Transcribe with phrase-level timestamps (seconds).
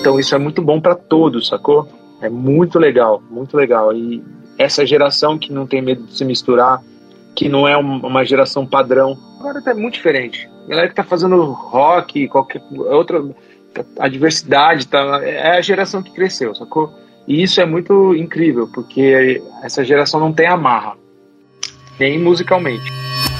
[0.00, 1.88] Então isso é muito bom para todos, sacou?
[2.20, 3.92] É muito legal, muito legal.
[3.92, 4.22] E
[4.58, 6.82] essa geração que não tem medo de se misturar,
[7.34, 10.48] que não é uma geração padrão, agora tá muito diferente.
[10.64, 13.22] A galera que tá fazendo rock, qualquer outra,
[13.98, 16.92] a diversidade, tá, é a geração que cresceu, sacou?
[17.26, 20.94] E isso é muito incrível, porque essa geração não tem amarra,
[21.98, 22.90] nem musicalmente.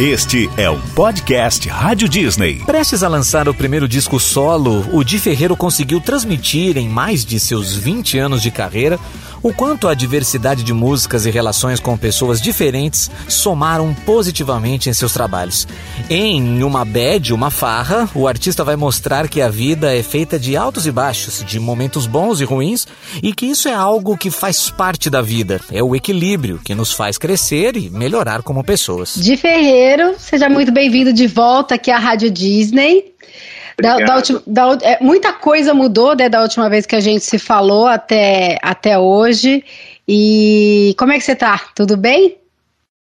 [0.00, 2.62] Este é o podcast Rádio Disney.
[2.64, 7.38] Prestes a lançar o primeiro disco solo, o Di Ferreiro conseguiu transmitir em mais de
[7.38, 8.98] seus 20 anos de carreira
[9.42, 15.12] o quanto a diversidade de músicas e relações com pessoas diferentes somaram positivamente em seus
[15.12, 15.66] trabalhos.
[16.08, 20.56] Em Uma Bad, Uma Farra, o artista vai mostrar que a vida é feita de
[20.56, 22.86] altos e baixos, de momentos bons e ruins,
[23.22, 25.60] e que isso é algo que faz parte da vida.
[25.72, 29.14] É o equilíbrio que nos faz crescer e melhorar como pessoas.
[29.16, 33.10] Di Ferreiro, seja muito bem-vindo de volta aqui à Rádio Disney.
[33.80, 37.24] Da, da última, da, é, muita coisa mudou né, da última vez que a gente
[37.24, 39.64] se falou até, até hoje.
[40.06, 41.58] E como é que você tá?
[41.74, 42.38] Tudo bem?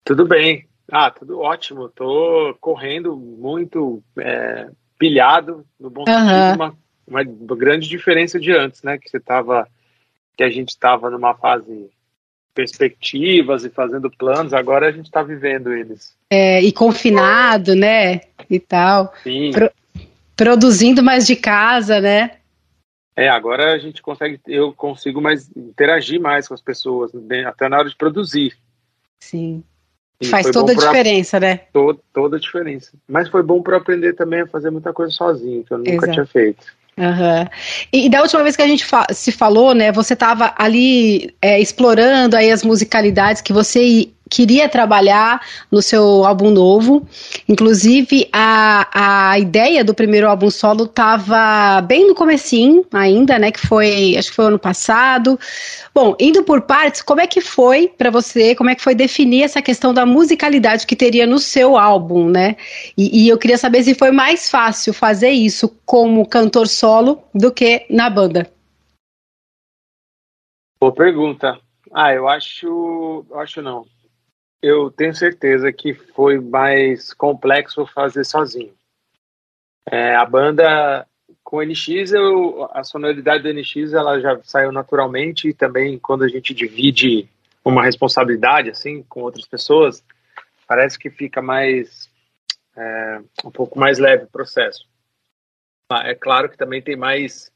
[0.03, 0.65] Tudo bem.
[0.91, 1.89] Ah, tudo ótimo.
[1.89, 8.97] Tô correndo muito é, pilhado, no bom sentido, uma, uma grande diferença de antes, né?
[8.97, 9.67] Que você tava,
[10.35, 11.89] que a gente estava numa fase
[12.53, 16.13] perspectivas e fazendo planos, agora a gente está vivendo eles.
[16.29, 18.21] É, e confinado, né?
[18.49, 19.13] E tal.
[19.23, 19.51] Sim.
[19.51, 19.71] Pro,
[20.39, 22.31] produzindo mais de casa, né?
[23.13, 27.11] É, agora a gente consegue, eu consigo mais interagir mais com as pessoas,
[27.45, 28.53] até na hora de produzir.
[29.19, 29.61] Sim.
[30.21, 31.57] E Faz toda a diferença, né?
[31.73, 32.93] Toda, toda a diferença.
[33.05, 36.11] Mas foi bom para aprender também a fazer muita coisa sozinho, que eu nunca Exato.
[36.13, 36.65] tinha feito.
[36.97, 37.47] Uhum.
[37.91, 41.33] E, e, da última vez que a gente fa se falou, né, você estava ali
[41.41, 45.41] é, explorando aí as musicalidades que você queria trabalhar
[45.71, 47.05] no seu álbum novo.
[47.47, 53.51] Inclusive, a, a ideia do primeiro álbum solo estava bem no comecinho ainda, né?
[53.51, 55.39] Que foi, acho que foi ano passado.
[55.93, 59.43] Bom, indo por partes, como é que foi para você, como é que foi definir
[59.43, 62.55] essa questão da musicalidade que teria no seu álbum, né?
[62.95, 67.51] E, e eu queria saber se foi mais fácil fazer isso como cantor solo do
[67.51, 68.49] que na banda.
[70.79, 71.59] Boa pergunta.
[71.91, 73.25] Ah, eu acho.
[73.33, 73.85] Acho não
[74.61, 78.73] eu tenho certeza que foi mais complexo fazer sozinho.
[79.89, 81.07] É, a banda
[81.43, 86.27] com NX, eu, a sonoridade do NX ela já saiu naturalmente e também quando a
[86.27, 87.27] gente divide
[87.63, 90.03] uma responsabilidade assim com outras pessoas,
[90.67, 92.09] parece que fica mais
[92.75, 94.87] é, um pouco mais leve o processo.
[96.03, 97.51] É claro que também tem mais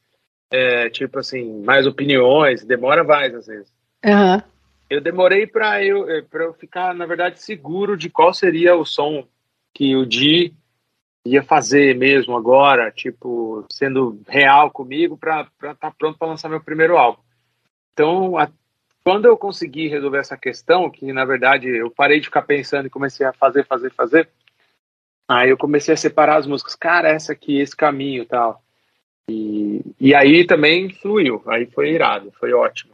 [0.52, 3.72] é, tipo assim mais opiniões, demora mais às vezes.
[4.04, 4.53] Uhum
[4.90, 9.28] eu demorei para eu, eh, eu ficar, na verdade, seguro de qual seria o som
[9.74, 10.54] que o Di
[11.26, 16.62] ia fazer mesmo agora, tipo, sendo real comigo para estar tá pronto para lançar meu
[16.62, 17.22] primeiro álbum.
[17.94, 18.50] Então, a,
[19.04, 22.92] quando eu consegui resolver essa questão, que na verdade eu parei de ficar pensando e
[22.92, 24.30] comecei a fazer, fazer, fazer,
[25.28, 26.76] aí eu comecei a separar as músicas.
[26.76, 28.62] Cara, essa aqui, esse caminho tal.
[29.30, 32.94] E, e aí também fluiu, aí foi irado, foi ótimo.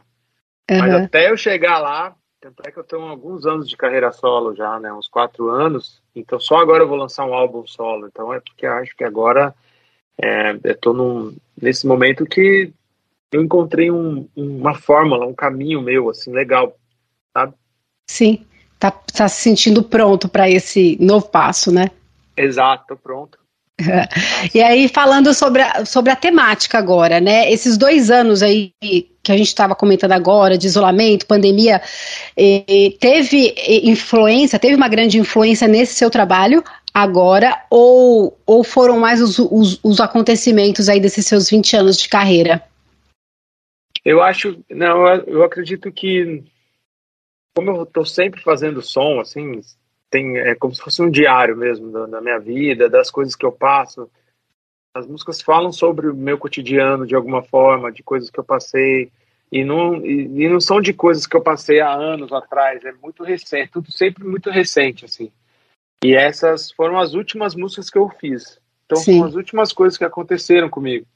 [0.70, 0.78] Uhum.
[0.78, 4.54] Mas até eu chegar lá, tanto é que eu tenho alguns anos de carreira solo
[4.54, 4.92] já, né?
[4.92, 6.00] Uns quatro anos.
[6.14, 8.06] Então só agora eu vou lançar um álbum solo.
[8.06, 9.52] Então é porque eu acho que agora
[10.16, 12.72] é, eu tô num, nesse momento que
[13.32, 16.76] eu encontrei um, uma fórmula, um caminho meu, assim, legal,
[17.32, 17.54] sabe?
[18.08, 18.46] Sim,
[18.78, 21.90] tá, tá se sentindo pronto para esse novo passo, né?
[22.36, 23.39] Exato, tô pronto.
[24.54, 27.50] E aí, falando sobre a, sobre a temática agora, né?
[27.50, 31.80] Esses dois anos aí que a gente estava comentando agora, de isolamento, pandemia,
[32.36, 33.54] eh, teve
[33.84, 39.78] influência, teve uma grande influência nesse seu trabalho agora, ou, ou foram mais os, os,
[39.82, 42.62] os acontecimentos aí desses seus 20 anos de carreira?
[44.04, 46.42] Eu acho, não, eu acredito que,
[47.54, 49.60] como eu estou sempre fazendo som, assim,
[50.10, 53.46] tem é como se fosse um diário mesmo da, da, minha vida, das coisas que
[53.46, 54.10] eu passo.
[54.94, 59.10] As músicas falam sobre o meu cotidiano de alguma forma, de coisas que eu passei
[59.52, 62.84] e não e, e não são de coisas que eu passei há anos atrás.
[62.84, 65.30] É muito recente, tudo sempre muito recente assim.
[66.02, 68.58] E essas foram as últimas músicas que eu fiz.
[68.86, 69.18] Então Sim.
[69.18, 71.06] são as últimas coisas que aconteceram comigo.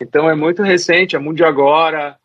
[0.00, 2.18] Então é muito recente, é muito de agora,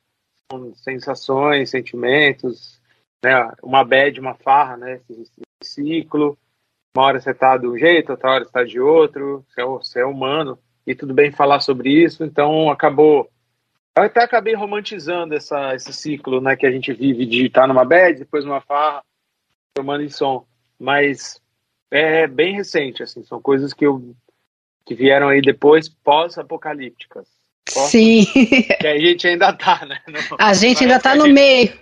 [0.52, 2.82] são sensações, sentimentos,
[3.24, 3.52] né?
[3.62, 5.00] Uma bad, uma farra, né?
[5.64, 6.38] Ciclo.
[6.96, 9.46] Uma hora você está de um jeito, outra hora está de outro.
[9.48, 12.24] Você é, você é humano e tudo bem falar sobre isso.
[12.24, 13.30] Então acabou.
[13.96, 17.68] Eu até acabei romantizando essa, esse ciclo, né, que a gente vive de estar tá
[17.68, 19.02] numa bed, depois numa farra,
[19.74, 20.46] tomando em som.
[20.80, 21.42] Mas
[21.90, 24.16] é bem recente, assim, são coisas que eu
[24.86, 27.28] que vieram aí depois pós-apocalípticas.
[27.68, 28.26] Sim.
[28.80, 30.00] Que a gente ainda tá, né?
[30.08, 31.78] Não, a gente ainda tá no meio.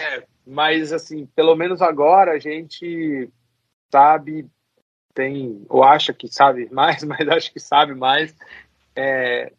[0.00, 3.28] É, mas assim, pelo menos agora a gente
[3.92, 4.46] sabe,
[5.12, 8.34] tem, ou acha que sabe mais, mas acho que sabe mais,
[8.96, 9.52] é,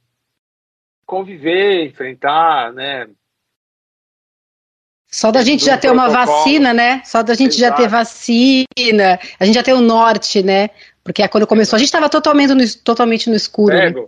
[1.05, 3.07] conviver, enfrentar, né?
[5.11, 7.01] Só da gente já ter uma vacina, né?
[7.03, 7.71] Só da gente Exato.
[7.71, 10.69] já ter vacina, a gente já tem o norte, né?
[11.03, 13.75] Porque é quando começou, a gente estava totalmente no, totalmente no escuro.
[13.75, 14.07] Cego, né?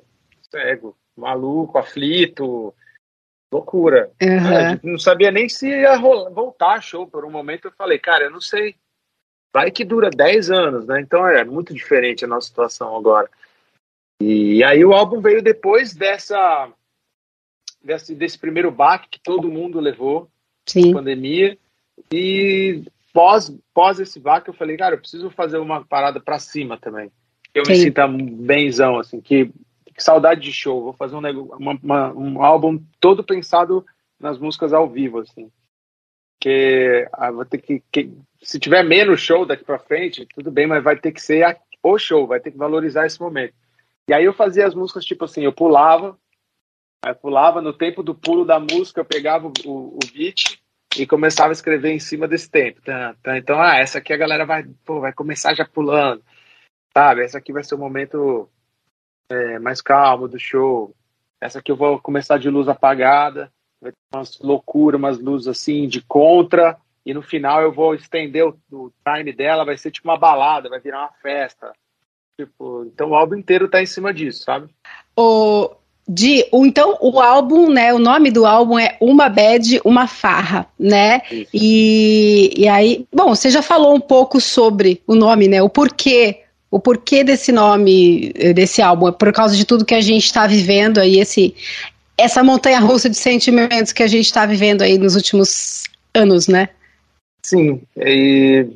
[0.52, 2.72] cego, maluco, aflito,
[3.52, 4.10] loucura.
[4.22, 4.92] Uhum.
[4.92, 7.06] Não sabia nem se ia rolar, voltar show.
[7.06, 8.76] Por um momento eu falei, cara, eu não sei.
[9.54, 11.02] Vai que dura 10 anos, né?
[11.02, 13.30] Então é muito diferente a nossa situação agora.
[14.22, 16.72] E aí o álbum veio depois dessa
[17.84, 20.30] desse, desse primeiro baque que todo mundo levou,
[20.66, 20.94] Sim.
[20.94, 21.58] pandemia.
[22.12, 26.78] E pós, pós esse baque eu falei, cara, eu preciso fazer uma parada para cima
[26.78, 27.12] também.
[27.54, 27.72] Eu Sim.
[27.72, 29.52] me sinta benzão, assim, que,
[29.94, 30.84] que, saudade de show.
[30.84, 33.86] Vou fazer um, uma, uma, um álbum todo pensado
[34.20, 35.52] nas músicas ao vivo, assim.
[36.40, 38.12] Que ah, vou ter que, que,
[38.42, 41.56] se tiver menos show daqui para frente, tudo bem, mas vai ter que ser a,
[41.84, 43.54] o show, vai ter que valorizar esse momento.
[44.08, 46.18] E aí eu fazia as músicas tipo assim, eu pulava,
[47.06, 50.60] eu pulava, no tempo do pulo da música eu pegava o, o, beat
[50.98, 52.82] e começava a escrever em cima desse tempo.
[53.36, 56.24] Então, ah, essa aqui a galera vai, pô, vai começar já pulando,
[56.94, 57.24] sabe?
[57.24, 58.50] Essa aqui vai ser o momento
[59.32, 60.94] é, mais calmo do show.
[61.40, 63.52] Essa aqui eu vou começar de luz apagada,
[63.82, 68.46] vai ter umas loucuras, umas luzes assim de contra, e no final eu vou estender
[68.46, 71.74] o, o time dela, vai ser tipo uma balada, vai virar uma festa.
[72.40, 74.70] Tipo, então o álbum inteiro tá em cima disso, sabe?
[75.18, 75.72] O,
[76.08, 77.94] de, o, então o álbum, né?
[77.94, 81.22] O nome do álbum é Uma Bad, Uma Farra, né?
[81.54, 85.62] E, e aí, bom, você já falou um pouco sobre o nome, né?
[85.62, 86.41] O porquê,
[86.72, 90.48] o porquê desse nome desse álbum é por causa de tudo que a gente está
[90.48, 91.54] vivendo aí, esse,
[92.18, 95.84] essa montanha russa de sentimentos que a gente está vivendo aí nos últimos
[96.16, 96.70] anos, né?
[97.44, 98.68] Sim, e,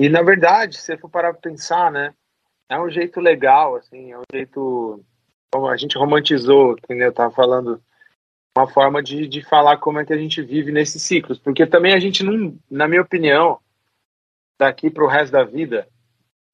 [0.00, 2.14] e na verdade, se for parar para pensar, né?
[2.68, 5.04] é um jeito legal, assim, é um jeito.
[5.52, 7.06] Como a gente romantizou, entendeu?
[7.06, 7.80] Eu tava falando
[8.56, 11.92] uma forma de, de falar como é que a gente vive nesses ciclos, porque também
[11.92, 13.60] a gente não, na minha opinião,
[14.58, 15.88] daqui para o resto da vida,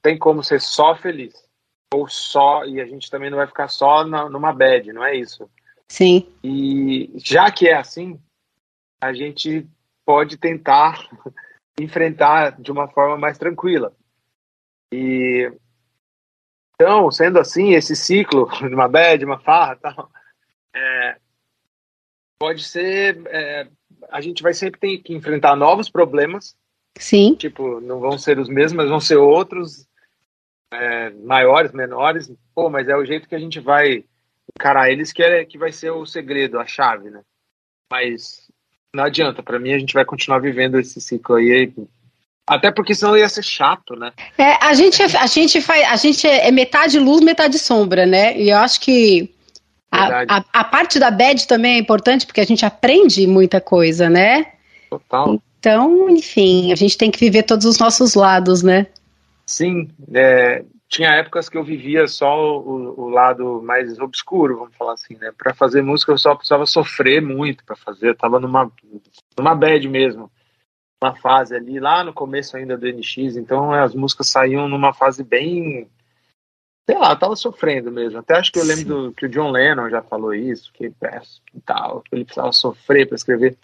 [0.02, 1.34] tem como ser só feliz
[1.92, 5.16] ou só e a gente também não vai ficar só na, numa bad, não é
[5.16, 5.50] isso?
[5.88, 6.32] Sim.
[6.42, 8.20] E já que é assim,
[9.02, 9.66] a gente
[10.06, 11.08] pode tentar
[11.80, 13.92] enfrentar de uma forma mais tranquila.
[14.92, 15.52] E
[16.74, 20.10] então, sendo assim, esse ciclo de uma bad, uma farra tal,
[20.74, 21.16] é,
[22.40, 23.20] pode ser.
[23.26, 23.68] É,
[24.08, 26.56] a gente vai sempre ter que enfrentar novos problemas.
[26.98, 27.34] Sim.
[27.34, 29.86] Tipo, não vão ser os mesmos, mas vão ser outros,
[30.72, 32.30] é, maiores, menores.
[32.54, 34.04] Pô, mas é o jeito que a gente vai
[34.54, 37.20] encarar eles que, é, que vai ser o segredo, a chave, né?
[37.90, 38.48] Mas
[38.94, 41.72] não adianta, para mim a gente vai continuar vivendo esse ciclo aí
[42.46, 44.12] até porque senão ia ser chato, né?
[44.36, 48.36] É, a gente, a gente faz, a gente é metade luz, metade sombra, né?
[48.36, 49.32] E eu acho que
[49.90, 54.10] a, a, a, parte da bad também é importante porque a gente aprende muita coisa,
[54.10, 54.46] né?
[54.90, 55.40] Total.
[55.60, 58.86] Então, enfim, a gente tem que viver todos os nossos lados, né?
[59.50, 64.92] Sim, é, tinha épocas que eu vivia só o, o, lado mais obscuro, vamos falar
[64.92, 65.32] assim, né?
[65.36, 68.70] Para fazer música eu só precisava sofrer muito para fazer, eu tava numa,
[69.36, 70.30] numa bad mesmo
[71.02, 75.24] uma fase ali, lá no começo ainda do NX, então as músicas saíam numa fase
[75.24, 75.90] bem.
[76.88, 78.20] Sei lá, tava sofrendo mesmo.
[78.20, 81.20] Até acho que eu lembro do, que o John Lennon já falou isso, que é,
[81.64, 83.58] tal, ele precisava sofrer para escrever.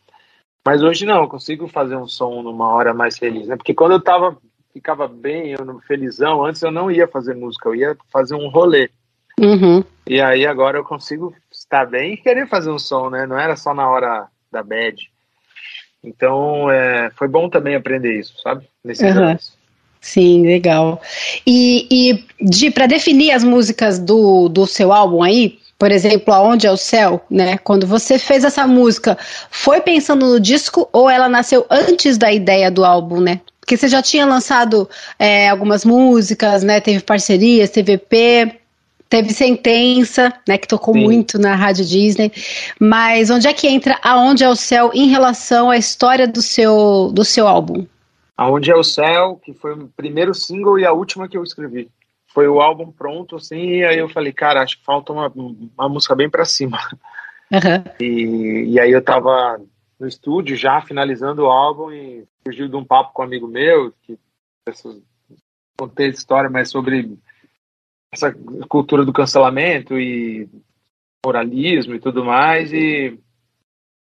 [0.66, 3.56] Mas hoje não, eu consigo fazer um som numa hora mais feliz, né?
[3.56, 4.36] Porque quando eu tava,
[4.76, 8.90] ficava bem, eu felizão, antes eu não ia fazer música, eu ia fazer um rolê.
[9.40, 9.82] Uhum.
[10.06, 13.26] E aí agora eu consigo estar bem e querer fazer um som, né?
[13.26, 15.10] Não era só na hora da bad.
[16.04, 18.68] Então, é, foi bom também aprender isso, sabe?
[18.84, 19.24] Nesses uhum.
[19.24, 19.56] anos.
[19.98, 21.00] Sim, legal.
[21.46, 26.66] E, e de para definir as músicas do, do seu álbum aí, por exemplo, Aonde
[26.66, 27.56] é o Céu, né?
[27.58, 29.16] Quando você fez essa música,
[29.50, 33.40] foi pensando no disco ou ela nasceu antes da ideia do álbum, né?
[33.66, 36.80] Porque você já tinha lançado é, algumas músicas, né?
[36.80, 38.60] Teve parcerias, teve EP.
[39.08, 41.04] Teve Sentença, né, que tocou Sim.
[41.04, 42.32] muito na Rádio Disney.
[42.80, 47.12] Mas onde é que entra Aonde é o Céu em relação à história do seu,
[47.12, 47.86] do seu álbum?
[48.36, 51.88] Aonde é o Céu, que foi o primeiro single e a última que eu escrevi.
[52.34, 55.32] Foi o álbum pronto, assim, e aí eu falei, cara, acho que falta uma,
[55.78, 56.78] uma música bem para cima.
[57.52, 57.84] Uhum.
[58.00, 59.60] E, e aí eu tava
[59.98, 63.92] no estúdio já finalizando o álbum e surgiu de um papo com um amigo meu,
[64.02, 64.18] que
[64.66, 65.00] essas,
[65.78, 67.18] contei história, mas sobre
[68.12, 68.32] essa
[68.68, 70.48] cultura do cancelamento e
[71.24, 73.18] moralismo e tudo mais, e,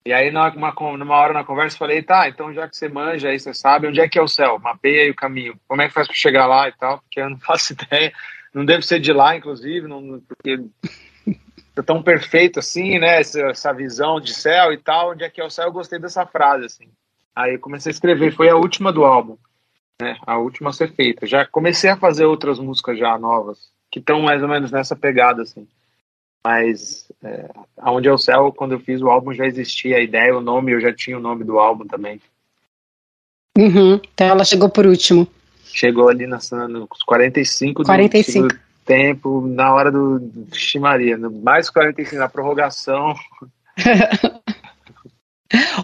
[0.06, 0.50] e aí numa,
[0.96, 4.00] numa hora na conversa falei, tá, então já que você manja aí, você sabe onde
[4.00, 6.68] é que é o céu, mapeia o caminho, como é que faz para chegar lá
[6.68, 8.12] e tal, porque eu não faço ideia,
[8.52, 10.58] não deve ser de lá, inclusive, não, porque
[11.82, 15.44] tão perfeito assim, né, essa, essa visão de céu e tal, onde é que é
[15.44, 16.88] o céu, eu gostei dessa frase, assim.
[17.34, 19.36] Aí eu comecei a escrever, foi a última do álbum,
[20.00, 21.26] né, a última a ser feita.
[21.26, 23.58] Já comecei a fazer outras músicas já novas,
[23.90, 25.66] que estão mais ou menos nessa pegada, assim.
[26.46, 30.36] Mas é, Aonde é o Céu, quando eu fiz o álbum, já existia a ideia,
[30.36, 32.20] o nome, eu já tinha o nome do álbum também.
[33.56, 35.26] Uhum, então ela chegou por último.
[35.64, 36.50] Chegou ali nos
[37.04, 38.48] 45, 45.
[38.48, 40.20] do tempo, na hora do
[40.52, 43.14] Ximaria, mais 45, na prorrogação.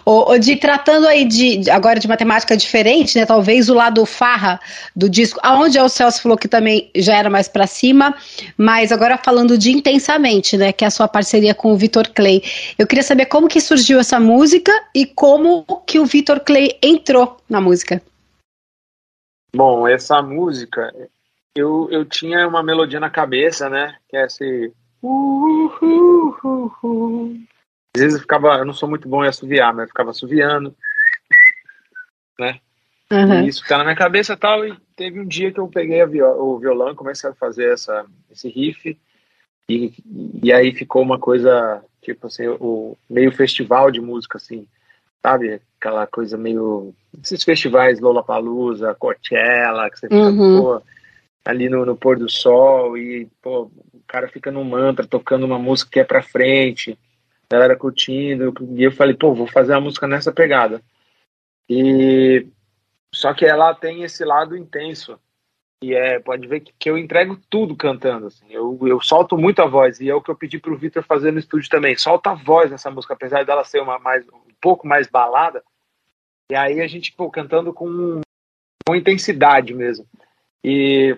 [0.05, 3.25] O, de tratando aí de agora de matemática diferente, né?
[3.25, 4.59] Talvez o lado farra
[4.95, 8.13] do disco, aonde é o Celso falou que também já era mais para cima,
[8.57, 10.73] mas agora falando de intensamente, né?
[10.73, 12.43] Que é a sua parceria com o Vitor Clay.
[12.77, 17.37] Eu queria saber como que surgiu essa música e como que o Vitor Clay entrou
[17.49, 18.01] na música.
[19.55, 20.91] Bom, essa música
[21.55, 23.95] eu, eu tinha uma melodia na cabeça, né?
[24.09, 24.73] Que é esse.
[27.95, 30.73] Às vezes eu ficava, eu não sou muito bom em assoviar, mas eu ficava assoviando,
[32.39, 32.59] né?
[33.11, 33.43] Uhum.
[33.43, 36.01] E isso ficava na minha cabeça e tal, e teve um dia que eu peguei
[36.01, 38.97] o violão, comecei a fazer essa, esse riff,
[39.67, 39.93] e,
[40.41, 44.65] e aí ficou uma coisa, tipo assim, o meio festival de música, assim,
[45.21, 45.59] sabe?
[45.77, 50.61] Aquela coisa meio, esses festivais Lollapalooza, Coachella, que você fica, uhum.
[50.61, 50.81] pô,
[51.45, 55.57] ali no, no pôr do sol, e, pô, o cara fica num mantra, tocando uma
[55.57, 56.97] música que é pra frente,
[57.49, 60.81] galera curtindo, e eu falei, pô, vou fazer a música nessa pegada.
[61.69, 62.47] E
[63.13, 65.19] só que ela tem esse lado intenso.
[65.83, 68.45] E é, pode ver que, que eu entrego tudo cantando, assim.
[68.49, 71.31] Eu, eu solto muito a voz, e é o que eu pedi pro Vitor fazer
[71.31, 71.97] no estúdio também.
[71.97, 75.63] Solta a voz nessa música, apesar dela ser uma mais, um pouco mais balada.
[76.51, 78.21] E aí a gente, pô, cantando com,
[78.87, 80.05] com intensidade mesmo.
[80.63, 81.17] E,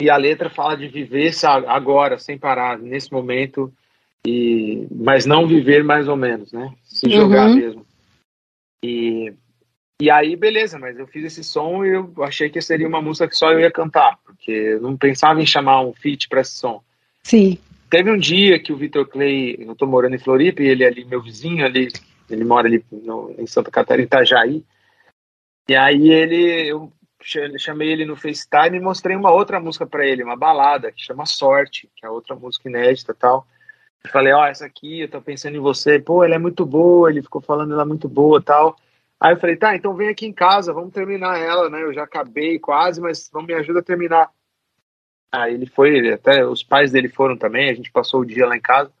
[0.00, 1.32] e a letra fala de viver
[1.66, 3.72] agora, sem parar, nesse momento,
[4.26, 6.72] e mas não viver mais ou menos, né?
[6.84, 7.56] Se jogar uhum.
[7.56, 7.86] mesmo.
[8.82, 9.32] E
[10.00, 13.26] e aí beleza, mas eu fiz esse som e eu achei que seria uma música
[13.26, 16.52] que só eu ia cantar, porque eu não pensava em chamar um feat para esse
[16.52, 16.80] som.
[17.24, 17.58] Sim.
[17.90, 20.86] Teve um dia que o Vitor Clay, eu tô morando em Floripa e ele é
[20.86, 21.88] ali meu vizinho ali,
[22.30, 24.62] ele mora ali no, em Santa Catarina, Itajaí.
[25.68, 30.22] E aí ele eu chamei ele no FaceTime e mostrei uma outra música para ele,
[30.22, 33.46] uma balada que chama Sorte, que é outra música inédita, tal.
[34.04, 35.98] Eu falei, ó, oh, essa aqui, eu tô pensando em você.
[35.98, 38.76] Pô, ela é muito boa, ele ficou falando ela é muito boa tal.
[39.20, 41.82] Aí eu falei, tá, então vem aqui em casa, vamos terminar ela, né?
[41.82, 44.30] Eu já acabei quase, mas vamos me ajuda a terminar.
[45.32, 48.56] Aí ele foi, até os pais dele foram também, a gente passou o dia lá
[48.56, 48.92] em casa.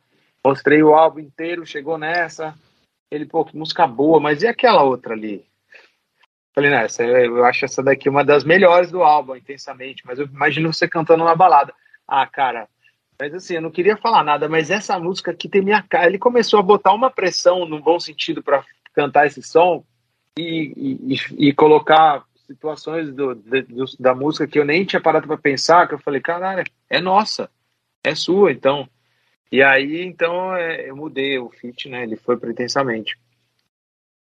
[0.44, 2.54] Mostrei o álbum inteiro, chegou nessa.
[3.10, 5.47] Ele, pô, que música boa, mas e aquela outra ali?
[6.58, 10.26] Falei, não, essa, eu acho essa daqui uma das melhores do álbum, intensamente, mas eu
[10.26, 11.72] imagino você cantando uma balada.
[12.04, 12.66] Ah, cara,
[13.16, 16.08] mas assim, eu não queria falar nada, mas essa música aqui tem minha cara.
[16.08, 19.84] Ele começou a botar uma pressão no bom sentido para cantar esse som
[20.36, 25.28] e, e, e colocar situações do, de, do, da música que eu nem tinha parado
[25.28, 27.48] para pensar, que eu falei, caralho, é nossa,
[28.02, 28.88] é sua, então.
[29.52, 32.02] E aí, então, é, eu mudei o feat, né?
[32.02, 33.16] Ele foi pretensamente.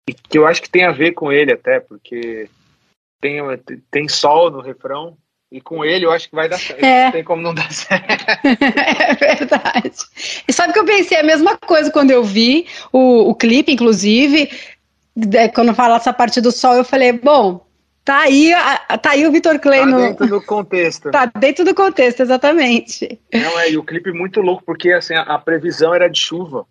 [0.08, 2.48] E que eu acho que tem a ver com ele até, porque
[3.20, 3.38] tem,
[3.90, 5.16] tem sol no refrão,
[5.52, 6.84] e com ele eu acho que vai dar certo.
[6.84, 7.06] É.
[7.06, 8.24] Não tem como não dar certo.
[8.44, 9.96] é verdade.
[10.46, 14.48] E sabe que eu pensei a mesma coisa quando eu vi o, o clipe, inclusive,
[15.52, 17.66] quando fala essa parte do sol, eu falei, bom,
[18.04, 18.52] tá aí,
[19.02, 19.98] tá aí o Vitor Clay tá no...
[19.98, 21.10] dentro do contexto.
[21.12, 23.20] Tá dentro do contexto, exatamente.
[23.32, 26.64] Não, é, e o clipe muito louco, porque assim, a, a previsão era de chuva,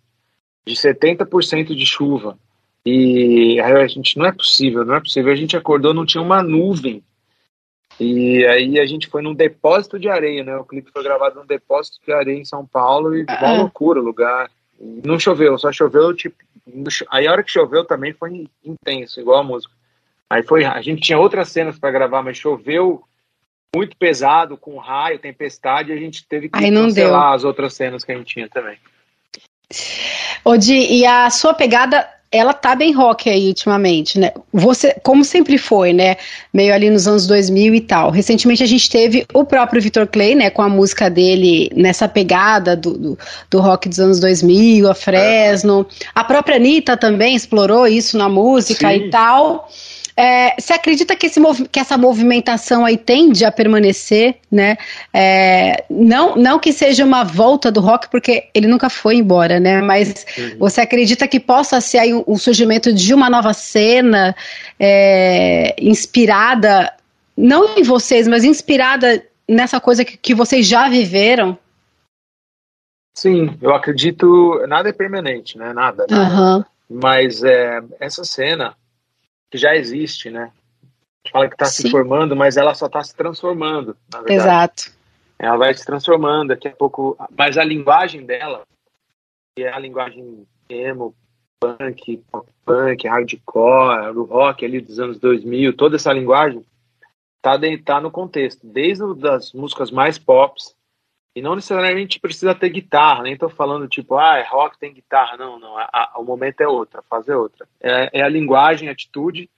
[0.66, 2.38] de 70% de chuva.
[2.84, 5.32] E aí a gente, não é possível, não é possível.
[5.32, 7.02] A gente acordou, não tinha uma nuvem
[8.00, 10.56] e aí a gente foi num depósito de areia, né?
[10.56, 14.02] O clipe foi gravado num depósito de areia em São Paulo e uma loucura o
[14.02, 14.50] lugar.
[15.04, 16.36] Não choveu, só choveu tipo.
[17.10, 19.74] Aí a hora que choveu também foi intenso, igual a música.
[20.30, 23.02] Aí foi, a gente tinha outras cenas para gravar, mas choveu
[23.76, 27.34] muito pesado, com raio, tempestade, e a gente teve que Aí cancelar deu.
[27.34, 28.78] as outras cenas que a gente tinha também.
[30.42, 34.32] Odi, e a sua pegada ela tá bem rock aí ultimamente, né?
[34.52, 36.16] Você, como sempre foi, né?
[36.54, 38.10] Meio ali nos anos 2000 e tal.
[38.10, 40.48] Recentemente a gente teve o próprio Victor Clay, né?
[40.48, 43.18] Com a música dele nessa pegada do, do,
[43.50, 45.84] do rock dos anos 2000, a Fresno.
[46.14, 48.96] A própria Anitta também explorou isso na música Sim.
[48.96, 49.68] e tal.
[50.16, 54.76] É, você acredita que, esse, que, essa movimentação aí tende a permanecer, né?
[55.12, 59.80] É, não, não que seja uma volta do rock, porque ele nunca foi embora, né?
[59.80, 60.58] Mas uhum.
[60.58, 64.34] você acredita que possa ser aí o, surgimento de uma nova cena
[64.78, 66.92] é, inspirada,
[67.36, 71.58] não em vocês, mas inspirada nessa coisa que, que vocês já viveram?
[73.14, 74.64] Sim, eu acredito.
[74.66, 75.72] Nada é permanente, né?
[75.72, 76.06] Nada.
[76.08, 76.56] nada.
[76.56, 76.64] Uhum.
[76.88, 78.74] Mas é, essa cena
[79.50, 80.52] que já existe, né?
[80.82, 84.40] A gente fala que está se formando, mas ela só está se transformando, na verdade.
[84.40, 84.92] Exato.
[85.38, 87.16] Ela vai se transformando daqui a pouco.
[87.36, 88.62] Mas a linguagem dela,
[89.56, 91.14] que é a linguagem emo,
[91.60, 96.64] punk, pop punk, hardcore, o rock ali dos anos 2000, toda essa linguagem
[97.42, 100.74] tá, tá no contexto, desde das músicas mais pops
[101.34, 105.36] e não necessariamente precisa ter guitarra, nem estou falando tipo, ah, é rock tem guitarra.
[105.36, 105.78] Não, não.
[105.78, 107.68] A, a, o momento é outro, a fase é outra.
[107.80, 109.48] É, é a linguagem, a atitude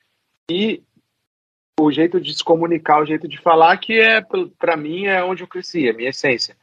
[0.51, 0.83] e
[1.81, 4.21] o jeito de se comunicar, o jeito de falar, que é,
[4.59, 6.57] para mim, é onde eu cresci, a minha essência.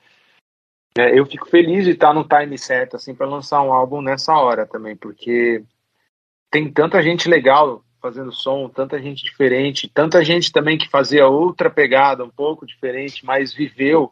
[0.97, 4.33] É, eu fico feliz de estar no time certo, assim, para lançar um álbum nessa
[4.33, 5.63] hora também, porque
[6.51, 11.69] tem tanta gente legal fazendo som, tanta gente diferente, tanta gente também que fazia outra
[11.69, 14.11] pegada, um pouco diferente, mas viveu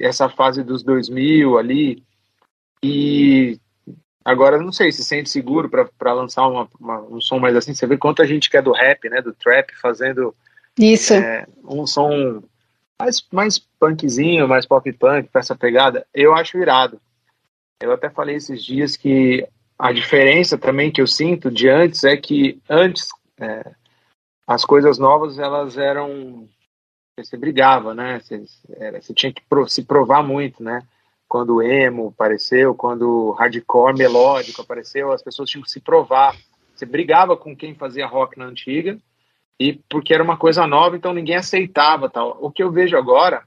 [0.00, 2.02] essa fase dos 2000 ali.
[2.82, 3.58] E
[4.24, 7.74] agora não sei se sente seguro para lançar uma, uma, um som mais assim.
[7.74, 10.34] Você vê quanta gente que é do rap, né, do trap, fazendo
[10.78, 12.42] isso é, um som
[13.00, 16.06] mais, mais punkzinho, mais pop punk, com essa pegada.
[16.14, 17.00] Eu acho irado.
[17.80, 19.46] Eu até falei esses dias que
[19.78, 23.08] a diferença também que eu sinto de antes é que antes
[23.38, 23.72] é,
[24.46, 26.46] as coisas novas elas eram
[27.24, 28.20] você brigava, né?
[28.20, 28.44] Você,
[29.00, 30.82] você tinha que pro, se provar muito, né?
[31.28, 36.36] Quando o emo apareceu, quando o hardcore melódico apareceu, as pessoas tinham que se provar.
[36.74, 38.98] Você brigava com quem fazia rock na antiga,
[39.58, 42.38] e porque era uma coisa nova, então ninguém aceitava tal.
[42.40, 43.44] O que eu vejo agora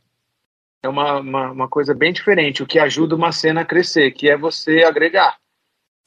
[0.83, 4.29] é uma, uma, uma coisa bem diferente, o que ajuda uma cena a crescer, que
[4.29, 5.37] é você agregar.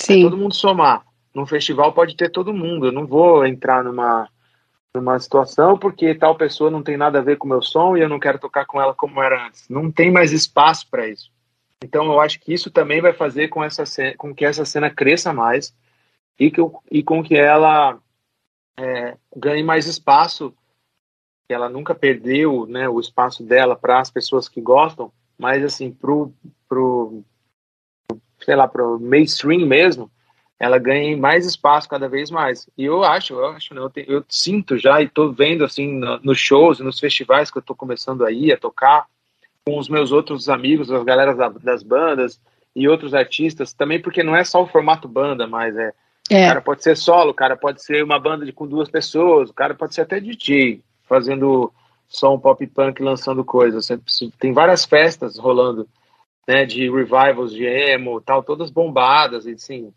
[0.01, 0.21] Sim.
[0.21, 1.05] É todo mundo somar.
[1.35, 2.87] Num festival pode ter todo mundo.
[2.87, 4.29] Eu não vou entrar numa
[4.97, 8.01] numa situação porque tal pessoa não tem nada a ver com o meu som e
[8.01, 9.69] eu não quero tocar com ela como era antes.
[9.69, 11.31] Não tem mais espaço para isso.
[11.83, 14.91] Então eu acho que isso também vai fazer com, essa cena, com que essa cena
[14.91, 15.75] cresça mais
[16.39, 17.99] e, que, e com que ela
[18.79, 20.55] é, ganhe mais espaço.
[21.47, 25.93] Que ela nunca perdeu né, o espaço dela para as pessoas que gostam, mas assim,
[25.93, 26.33] pro,
[26.69, 27.23] pro,
[28.41, 30.11] sei lá, pro mainstream mesmo,
[30.59, 32.69] ela ganhe mais espaço cada vez mais.
[32.77, 35.99] E eu acho, eu acho, né, eu, te, eu sinto já e estou vendo assim
[35.99, 39.07] no, nos shows, nos festivais que eu estou começando aí a tocar
[39.65, 42.41] com os meus outros amigos, as galeras da, das bandas
[42.75, 45.93] e outros artistas, também porque não é só o formato banda, mas é,
[46.31, 46.45] é.
[46.45, 49.51] o cara pode ser solo, o cara pode ser uma banda de, com duas pessoas,
[49.51, 51.73] o cara pode ser até DJ, fazendo
[52.09, 53.89] som pop punk, lançando coisas.
[54.39, 55.89] Tem várias festas rolando,
[56.47, 59.93] né, de revivals de emo, tal, todas bombadas e assim,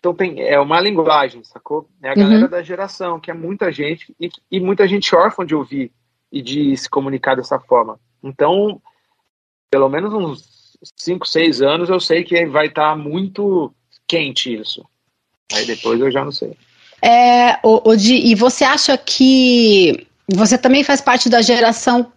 [0.00, 1.86] então tem, é uma linguagem, sacou?
[2.02, 2.50] É a galera uhum.
[2.50, 5.92] da geração, que é muita gente, e, e muita gente órfã de ouvir
[6.32, 8.00] e de se comunicar dessa forma.
[8.24, 8.80] Então,
[9.70, 13.72] pelo menos uns 5, 6 anos, eu sei que vai estar tá muito
[14.08, 14.82] quente isso.
[15.52, 16.56] Aí depois eu já não sei.
[17.02, 22.10] É, o, o Di, e você acha que você também faz parte da geração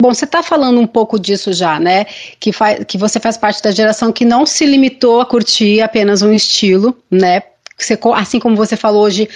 [0.00, 2.04] Bom, você está falando um pouco disso já, né?
[2.38, 6.20] Que, faz, que você faz parte da geração que não se limitou a curtir apenas
[6.20, 7.42] um estilo, né?
[7.76, 9.28] Você, assim como você falou hoje,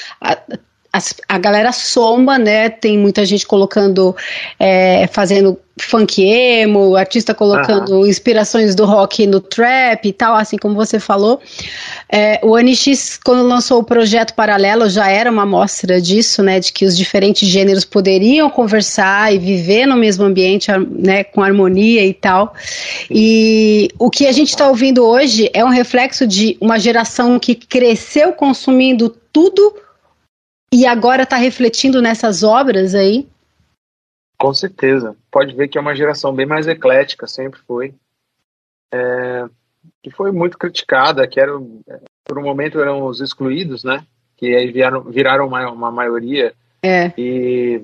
[1.28, 2.70] a, galera soma, né?
[2.70, 4.16] Tem muita gente colocando,
[4.58, 10.74] é, fazendo funk emo, artista colocando inspirações do rock no trap e tal, assim como
[10.74, 11.40] você falou.
[12.10, 16.72] É, o NX, quando lançou o projeto Paralelo, já era uma amostra disso, né, de
[16.72, 22.14] que os diferentes gêneros poderiam conversar e viver no mesmo ambiente, né, com harmonia e
[22.14, 22.54] tal.
[23.10, 27.54] E o que a gente está ouvindo hoje é um reflexo de uma geração que
[27.54, 29.74] cresceu consumindo tudo
[30.72, 33.28] e agora está refletindo nessas obras aí,
[34.38, 35.16] com certeza.
[35.32, 37.92] Pode ver que é uma geração bem mais eclética, sempre foi.
[38.94, 39.46] É,
[40.00, 41.82] que foi muito criticada, que eram,
[42.24, 44.06] por um momento eram os excluídos, né?
[44.36, 46.54] Que aí viraram, viraram uma, uma maioria.
[46.84, 47.12] É.
[47.18, 47.82] E,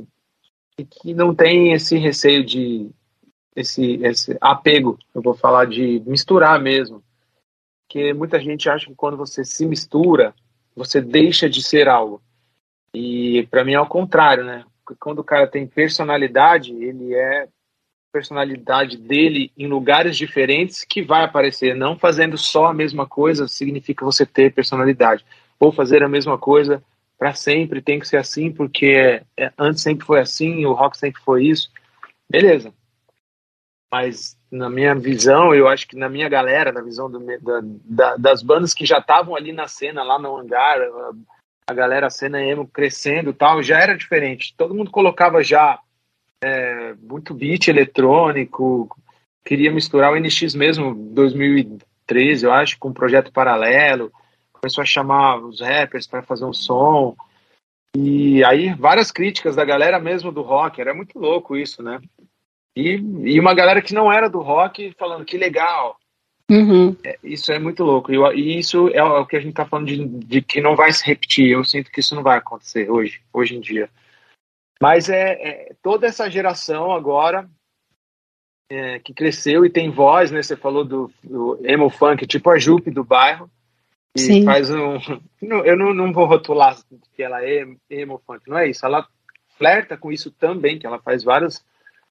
[0.79, 2.89] e que não tem esse receio de.
[3.57, 7.03] Esse, esse apego, eu vou falar de misturar mesmo.
[7.87, 10.35] Porque muita gente acha que quando você se mistura,
[10.75, 12.21] você deixa de ser algo.
[12.95, 14.65] E para mim é o contrário, né?
[15.01, 17.49] Quando o cara tem personalidade, ele é
[18.13, 21.75] personalidade dele em lugares diferentes que vai aparecer.
[21.75, 25.25] Não fazendo só a mesma coisa significa você ter personalidade.
[25.59, 26.81] Ou fazer a mesma coisa
[27.19, 31.21] para sempre tem que ser assim, porque é, antes sempre foi assim, o rock sempre
[31.23, 31.73] foi isso.
[32.31, 32.73] Beleza.
[33.93, 38.17] Mas na minha visão, eu acho que na minha galera, na visão do, da, da,
[38.17, 40.79] das bandas que já estavam ali na cena, lá no hangar,
[41.69, 44.55] a, galera, cena emo crescendo tal, já era diferente.
[44.57, 45.79] Todo mundo colocava já
[46.43, 48.97] é, muito beat eletrônico,
[49.45, 54.13] queria misturar o NX mesmo, 2013, eu acho, com um projeto paralelo
[54.65, 57.15] começou a chamar os rappers para fazer um som.
[57.95, 62.01] E aí várias críticas da galera mesmo do rock, era muito louco isso, né?
[62.75, 65.99] E, e uma galera que não era do rock falando que legal.
[66.55, 66.97] Uhum.
[67.03, 68.13] É, isso é muito louco.
[68.13, 70.93] E, e, isso é o que a gente está falando de, de que não vai
[70.93, 71.51] se repetir.
[71.51, 73.91] Eu sinto que isso não vai acontecer hoje, hoje em dia.
[74.81, 77.49] Mas é, é toda essa geração agora
[78.71, 80.43] é, que cresceu e tem voz, né?
[80.43, 83.51] Você falou do, do emo funk, tipo a Jupe do bairro
[84.15, 84.45] e Sim.
[84.45, 84.99] faz um.
[85.43, 86.77] Eu não, não vou rotular
[87.15, 88.87] que ela é emo funk, não é isso.
[88.87, 89.07] Ela
[89.59, 91.65] flerta com isso também, que ela faz vários,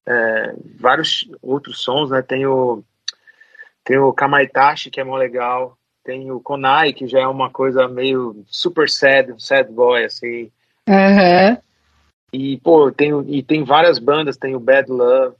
[0.06, 2.22] é, vários outros sons, né?
[2.22, 2.82] Tem o,
[3.84, 5.76] tem o Kamaitachi, que é mó legal.
[6.02, 10.50] Tem o Konai, que já é uma coisa meio super sad, sad boy, assim.
[10.88, 11.56] Uhum.
[12.32, 15.36] E, pô, tem, e tem várias bandas, tem o Bad Love.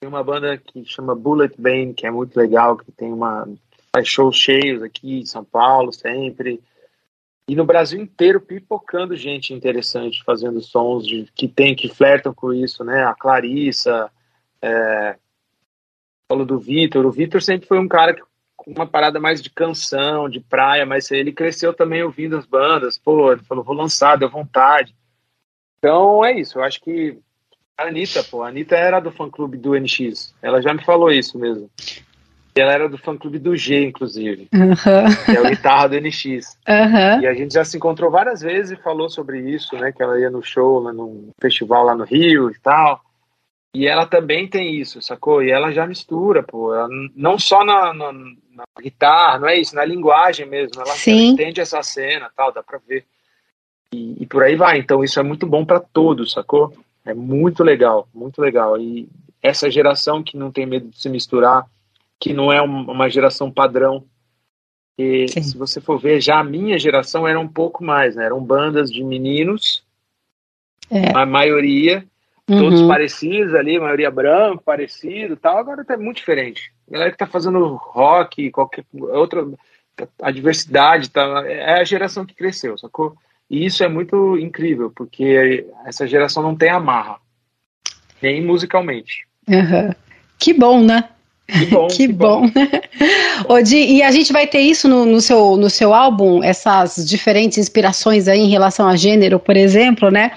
[0.00, 3.48] Tem uma banda que chama Bullet Bane, que é muito legal, que tem uma
[3.92, 6.62] faz shows cheios aqui em São Paulo sempre.
[7.48, 12.52] E no Brasil inteiro pipocando gente interessante fazendo sons de, que tem, que flertam com
[12.52, 13.04] isso, né?
[13.04, 14.10] A Clarissa,
[14.62, 15.16] é,
[16.30, 17.04] falou do Vitor.
[17.04, 18.22] O Vitor sempre foi um cara que
[18.56, 22.96] com uma parada mais de canção, de praia, mas ele cresceu também ouvindo as bandas.
[22.98, 24.94] Pô, ele falou, vou lançar, deu vontade.
[25.78, 27.18] Então é isso, eu acho que
[27.76, 30.34] a Anitta, pô, a Anitta era do fã clube do NX.
[30.42, 31.70] Ela já me falou isso mesmo.
[32.54, 34.48] Ela era do fã clube do G, inclusive.
[34.52, 35.24] Uhum.
[35.24, 36.58] Que é o guitarra do NX.
[36.68, 37.20] Uhum.
[37.22, 39.90] E a gente já se encontrou várias vezes e falou sobre isso, né?
[39.90, 43.00] Que ela ia no show, lá no festival lá no Rio e tal.
[43.74, 45.42] E ela também tem isso, sacou?
[45.42, 46.74] E ela já mistura, pô.
[46.74, 50.80] Ela, não só na, na, na, guitarra, não é isso, na linguagem mesmo.
[50.80, 53.04] Ela, ela entende essa cena tal, dá pra ver.
[53.92, 54.78] E, e por aí vai.
[54.78, 56.74] Então isso é muito bom para todos, sacou?
[57.04, 58.76] É muito legal, muito legal.
[58.76, 59.08] E
[59.40, 61.64] essa geração que não tem medo de se misturar
[62.20, 64.04] que não é uma geração padrão.
[64.98, 65.42] E Sim.
[65.42, 68.26] se você for ver, já a minha geração era um pouco mais, né?
[68.26, 69.82] Eram bandas de meninos,
[70.90, 71.16] é.
[71.16, 72.06] a maioria,
[72.50, 72.58] uhum.
[72.58, 75.58] todos parecidos ali, a maioria branco, parecido tal.
[75.58, 76.72] Agora tá muito diferente.
[76.88, 79.46] A galera que tá fazendo rock, qualquer outra.
[80.22, 83.14] A diversidade, tá, é a geração que cresceu, sacou?
[83.50, 87.18] E isso é muito incrível, porque essa geração não tem amarra,
[88.22, 89.26] nem musicalmente.
[89.48, 89.92] Uhum.
[90.38, 91.10] Que bom, né?
[91.50, 91.86] Que bom.
[91.88, 92.42] que, que bom.
[92.42, 92.52] bom.
[93.48, 97.58] Odi, e a gente vai ter isso no, no, seu, no seu álbum, essas diferentes
[97.58, 100.32] inspirações aí em relação a gênero, por exemplo, né?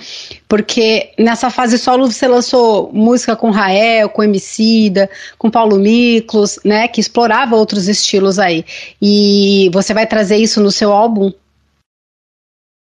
[0.48, 6.88] Porque nessa fase solo você lançou música com Rael, com Emicida, com Paulo Miklos, né?
[6.88, 8.66] Que explorava outros estilos aí.
[9.02, 11.32] E você vai trazer isso no seu álbum?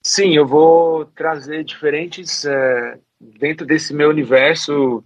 [0.03, 2.45] Sim, eu vou trazer diferentes.
[2.45, 5.03] É, dentro desse meu universo,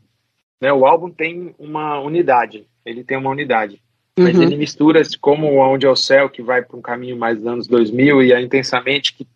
[0.61, 3.81] né, o álbum tem uma unidade ele tem uma unidade.
[4.17, 4.43] Mas uhum.
[4.43, 7.67] ele mistura como Onde é o Céu, que vai para um caminho mais dos anos
[7.67, 9.27] 2000, e a Intensamente, que,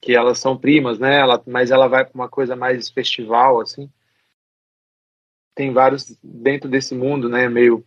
[0.00, 1.18] que elas são primas, né?
[1.18, 3.90] Ela, mas ela vai para uma coisa mais festival, assim.
[5.54, 7.48] Tem vários dentro desse mundo, né?
[7.48, 7.84] Meio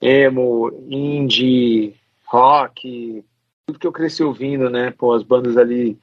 [0.00, 3.22] emo, indie, rock,
[3.66, 4.90] tudo que eu cresci ouvindo, né?
[4.90, 5.98] Pô, as bandas ali,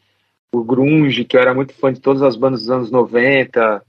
[0.52, 3.84] o grunge, que eu era muito fã de todas as bandas dos anos 90,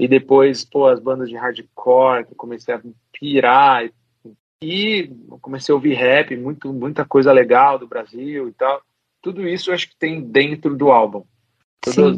[0.00, 2.80] e depois, pô, as bandas de hardcore, que comecei a
[3.12, 3.90] pirar.
[4.62, 8.80] E comecei a ouvir rap, muito, muita coisa legal do Brasil e tal.
[9.20, 11.22] Tudo isso eu acho que tem dentro do álbum.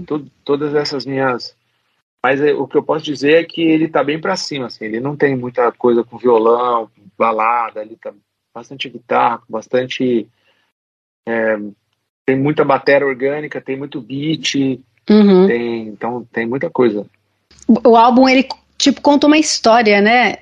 [0.07, 1.57] Todo, todas essas minhas.
[2.25, 4.85] Mas é, o que eu posso dizer é que ele tá bem para cima, assim.
[4.85, 7.83] Ele não tem muita coisa com violão, com balada.
[7.83, 8.15] Ele tá
[8.55, 10.29] bastante guitarra, bastante.
[11.27, 11.59] É,
[12.25, 14.55] tem muita bateria orgânica, tem muito beat.
[15.11, 15.49] Uhum.
[15.49, 17.05] Tem, então tem muita coisa
[17.85, 18.47] o álbum ele
[18.79, 20.39] tipo conta uma história, né?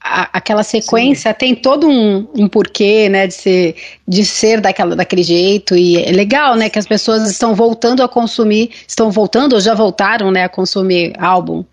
[0.00, 1.38] A, aquela sequência Sim.
[1.38, 6.10] tem todo um, um, porquê, né, de ser, de ser daquela, daquele jeito e é
[6.10, 10.42] legal, né, que as pessoas estão voltando a consumir, estão voltando ou já voltaram, né,
[10.42, 11.64] a consumir álbum.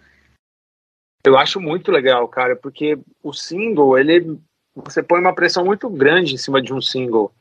[1.26, 4.38] Eu acho muito legal, cara, porque o single, ele,
[4.76, 7.32] você põe uma pressão muito grande em cima de um single.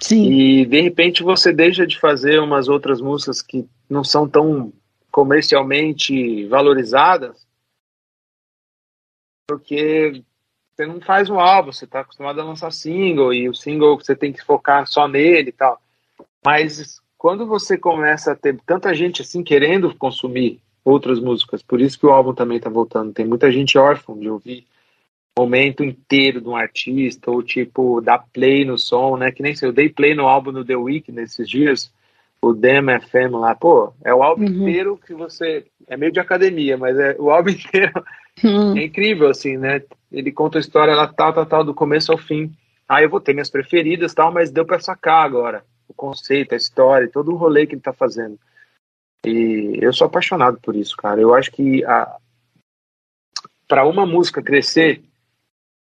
[0.00, 0.32] Sim.
[0.32, 4.72] E de repente você deixa de fazer umas outras músicas que não são tão
[5.18, 7.44] comercialmente valorizadas,
[9.48, 10.22] porque
[10.70, 14.14] você não faz um álbum, você está acostumado a lançar single, e o single você
[14.14, 15.82] tem que focar só nele e tal.
[16.46, 21.98] Mas quando você começa a ter tanta gente assim querendo consumir outras músicas, por isso
[21.98, 23.12] que o álbum também tá voltando.
[23.12, 24.68] Tem muita gente órfã de ouvir
[25.36, 29.32] momento inteiro de um artista, ou tipo, dar play no som, né?
[29.32, 31.92] Que nem se eu dei play no álbum do The Week nesses dias,
[32.40, 34.68] o Dem FM lá, pô, é o álbum uhum.
[34.68, 35.66] inteiro que você.
[35.86, 38.04] É meio de academia, mas é o álbum inteiro.
[38.44, 38.76] Uhum.
[38.76, 39.82] É incrível, assim, né?
[40.10, 42.52] Ele conta a história lá, tal, tal, tal, do começo ao fim.
[42.88, 46.56] Ah, eu vou ter minhas preferidas tal, mas deu para sacar agora o conceito, a
[46.56, 48.38] história, todo o rolê que ele tá fazendo.
[49.26, 51.20] E eu sou apaixonado por isso, cara.
[51.20, 52.16] Eu acho que a...
[53.66, 55.02] para uma música crescer,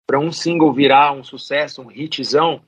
[0.06, 2.60] para um single virar um sucesso, um hitzão,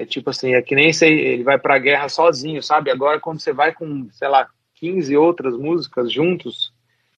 [0.00, 2.90] é tipo assim, é que nem sei, ele vai pra guerra sozinho, sabe?
[2.90, 6.72] Agora quando você vai com, sei lá, 15 outras músicas juntos,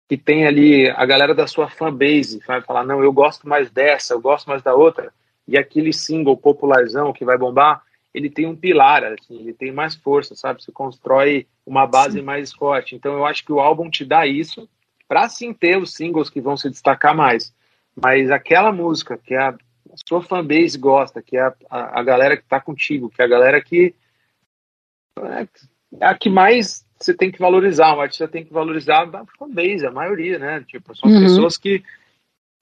[0.08, 4.14] que tem ali a galera da sua fanbase, vai falar, não, eu gosto mais dessa,
[4.14, 5.12] eu gosto mais da outra,
[5.46, 9.94] e aquele single popularzão que vai bombar, ele tem um pilar, assim, ele tem mais
[9.94, 10.62] força, sabe?
[10.62, 12.24] Você constrói uma base Sim.
[12.24, 12.94] mais forte.
[12.94, 14.68] Então eu acho que o álbum te dá isso,
[15.08, 17.54] para sim ter os singles que vão se destacar mais.
[17.94, 19.54] Mas aquela música que a,
[20.06, 23.28] sua fanbase gosta, que é a, a, a galera que está contigo, que é a
[23.28, 23.94] galera que
[25.18, 25.48] é,
[26.00, 29.84] é a que mais você tem que valorizar, o artista tem que valorizar a fanbase,
[29.84, 30.64] a maioria, né?
[30.66, 31.20] Tipo, são uhum.
[31.20, 31.82] pessoas que,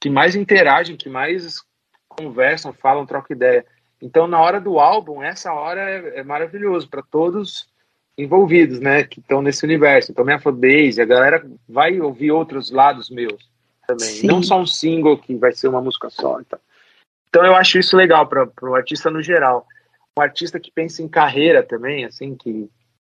[0.00, 1.62] que mais interagem, que mais
[2.08, 3.66] conversam, falam, trocam ideia.
[4.00, 7.68] Então, na hora do álbum, essa hora é, é maravilhoso para todos
[8.16, 10.10] envolvidos, né, que estão nesse universo.
[10.10, 13.48] Então, minha fanbase, a galera vai ouvir outros lados meus
[13.86, 14.08] também.
[14.08, 14.26] Sim.
[14.26, 16.40] Não só um single que vai ser uma música só.
[16.40, 16.58] Então,
[17.30, 19.66] então eu acho isso legal para o artista no geral.
[20.18, 22.68] Um artista que pensa em carreira também, assim, que,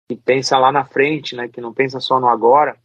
[0.09, 2.77] que pensa lá na frente, né, que não pensa só no agora.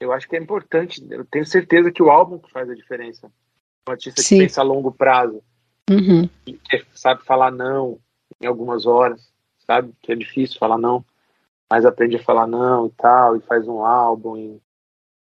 [0.00, 1.04] Eu acho que é importante.
[1.10, 3.26] Eu tenho certeza que o álbum que faz a diferença.
[3.88, 4.36] Um artista Sim.
[4.36, 5.42] que pensa a longo prazo.
[5.90, 6.28] Uhum.
[6.44, 7.98] Que sabe falar não
[8.40, 9.32] em algumas horas,
[9.66, 9.92] sabe?
[10.00, 11.04] Que é difícil falar não,
[11.68, 14.36] mas aprende a falar não e tal, e faz um álbum.
[14.36, 14.62] E...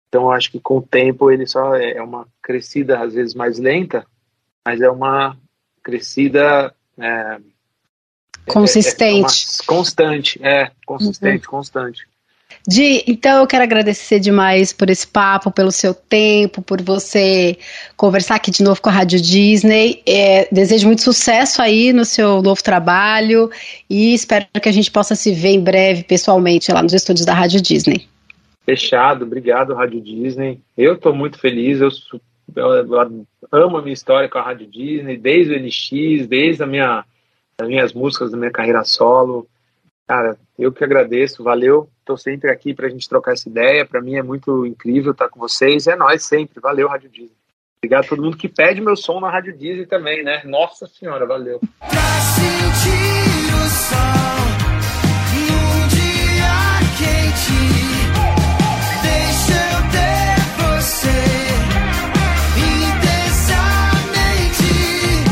[0.08, 3.34] Então eu acho que com o tempo ele só é, é uma crescida, às vezes
[3.34, 4.04] mais lenta,
[4.68, 5.34] mas é uma
[5.82, 6.74] crescida.
[6.98, 7.38] É,
[8.46, 9.46] consistente.
[9.46, 11.50] É, é constante, é, consistente, uhum.
[11.50, 12.06] constante.
[12.66, 17.56] Di, então eu quero agradecer demais por esse papo, pelo seu tempo, por você
[17.96, 20.02] conversar aqui de novo com a Rádio Disney.
[20.06, 23.50] É, desejo muito sucesso aí no seu novo trabalho
[23.88, 27.32] e espero que a gente possa se ver em breve pessoalmente lá nos estúdios da
[27.32, 28.06] Rádio Disney.
[28.66, 30.60] Fechado, obrigado Rádio Disney.
[30.76, 31.88] Eu estou muito feliz, eu,
[32.54, 36.66] eu, eu, amo a minha história com a Rádio Disney, desde o NX, desde a
[36.66, 37.04] minha,
[37.58, 39.46] as minhas músicas da minha carreira solo.
[40.06, 41.88] Cara, eu que agradeço, valeu.
[42.00, 43.84] Estou sempre aqui para a gente trocar essa ideia.
[43.84, 45.86] Para mim é muito incrível estar com vocês.
[45.86, 46.60] É nós sempre.
[46.60, 47.36] Valeu, Rádio Disney.
[47.78, 50.42] Obrigado a todo mundo que pede meu som na Rádio Disney também, né?
[50.44, 51.60] Nossa Senhora, valeu.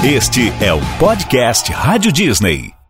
[0.07, 2.86] Este é o podcast Rádio Disney.